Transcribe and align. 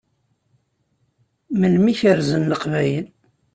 Melmi 1.59 1.87
i 1.91 1.99
kerrzen 1.99 2.49
Leqbayel? 2.51 3.07